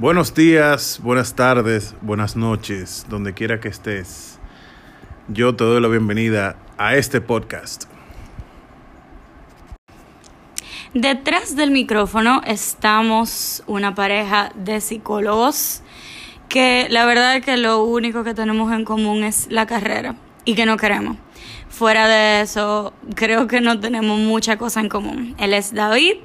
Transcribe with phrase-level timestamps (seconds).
[0.00, 4.38] Buenos días, buenas tardes, buenas noches, donde quiera que estés.
[5.26, 7.86] Yo te doy la bienvenida a este podcast.
[10.94, 15.82] Detrás del micrófono estamos una pareja de psicólogos
[16.48, 20.54] que la verdad es que lo único que tenemos en común es la carrera y
[20.54, 21.16] que no queremos.
[21.68, 25.34] Fuera de eso, creo que no tenemos mucha cosa en común.
[25.38, 26.18] Él es David,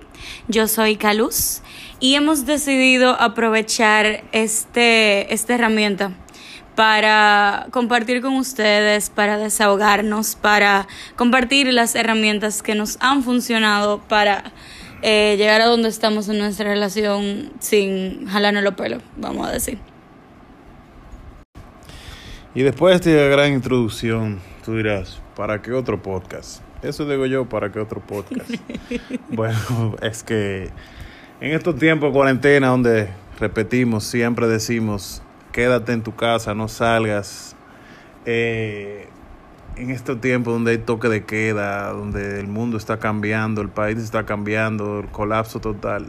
[0.47, 1.63] yo soy Caluz
[1.99, 6.11] y hemos decidido aprovechar este, esta herramienta
[6.75, 14.51] para compartir con ustedes, para desahogarnos, para compartir las herramientas que nos han funcionado para
[15.01, 19.77] eh, llegar a donde estamos en nuestra relación sin jalarnos los pelos, vamos a decir.
[22.55, 26.62] Y después de esta gran introducción, tú dirás, ¿para qué otro podcast?
[26.84, 28.49] Eso digo yo, ¿para qué otro podcast?
[29.29, 30.70] bueno, es que
[31.43, 37.54] en estos tiempos de cuarentena donde repetimos, siempre decimos, quédate en tu casa, no salgas.
[38.26, 39.09] Eh,
[39.76, 43.98] en estos tiempos donde hay toque de queda, donde el mundo está cambiando, el país
[43.98, 46.05] está cambiando, el colapso total.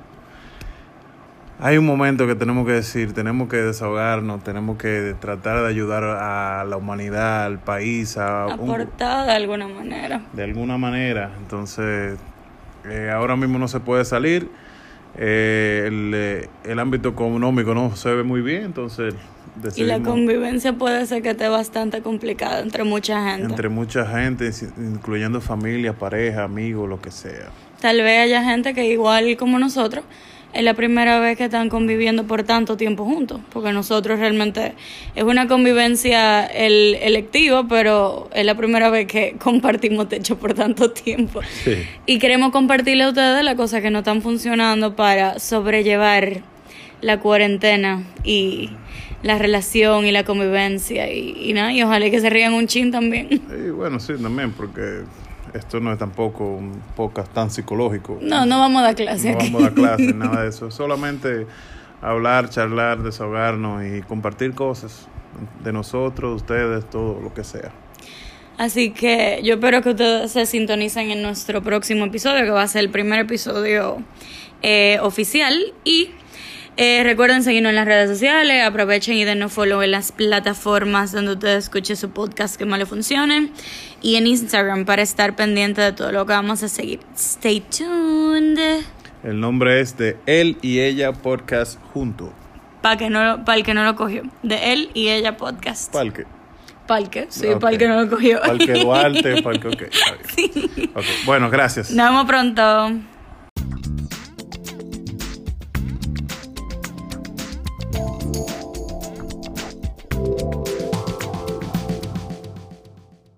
[1.58, 6.04] Hay un momento que tenemos que decir, tenemos que desahogarnos, tenemos que tratar de ayudar
[6.04, 10.22] a la humanidad, al país, a aportar de alguna manera.
[10.32, 11.32] De alguna manera.
[11.38, 12.20] Entonces,
[12.84, 14.48] eh, ahora mismo no se puede salir
[15.16, 19.14] eh, el, eh, el, ámbito económico no se ve muy bien, entonces...
[19.76, 23.46] Y la convivencia puede ser que esté bastante complicada entre mucha gente.
[23.46, 27.50] Entre mucha gente, incluyendo familia, pareja, amigos, lo que sea.
[27.80, 30.04] Tal vez haya gente que igual como nosotros
[30.54, 34.74] es la primera vez que están conviviendo por tanto tiempo juntos, porque nosotros realmente
[35.14, 40.90] es una convivencia el, electiva, pero es la primera vez que compartimos techo por tanto
[40.90, 41.40] tiempo.
[42.06, 46.42] Y queremos compartirle a ustedes las cosas que no están funcionando para sobrellevar
[47.00, 48.70] la cuarentena y
[49.22, 52.92] la relación y la convivencia y, y nada, y ojalá que se rían un chin
[52.92, 53.42] también.
[53.50, 55.02] Y bueno, sí, también, porque
[55.52, 58.18] esto no es tampoco un podcast tan psicológico.
[58.20, 59.32] No, no vamos a dar clase.
[59.32, 60.70] No vamos a dar clase, nada de eso.
[60.70, 61.46] Solamente
[62.00, 65.08] hablar, charlar, desahogarnos y compartir cosas
[65.62, 67.72] de nosotros, ustedes, todo lo que sea.
[68.56, 72.68] Así que yo espero que ustedes se sintonicen en nuestro próximo episodio, que va a
[72.68, 73.98] ser el primer episodio
[74.62, 75.72] eh, oficial.
[75.84, 76.10] Y
[76.76, 81.32] eh, recuerden seguirnos en las redes sociales, aprovechen y denos follow en las plataformas donde
[81.32, 83.50] ustedes escuchen su podcast que más le funcione
[84.02, 87.00] y en Instagram para estar pendiente de todo lo que vamos a seguir.
[87.14, 88.58] Stay tuned.
[89.22, 92.32] El nombre es de Él y Ella Podcast junto.
[92.82, 94.24] Para que no, para el que no lo cogió.
[94.42, 95.92] De Él y Ella Podcast.
[95.92, 96.26] ¿Para el que?
[96.86, 97.58] Palque, sí, okay.
[97.58, 98.40] para el que no lo cogió.
[98.42, 99.82] Palque Duarte, Palque, ok.
[100.34, 100.90] Sí.
[100.94, 101.16] okay.
[101.24, 101.90] Bueno, gracias.
[101.90, 103.13] Nos vemos pronto.